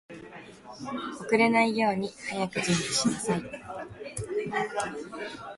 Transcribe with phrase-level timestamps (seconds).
[1.21, 3.43] 遅れないように早く準備しなさい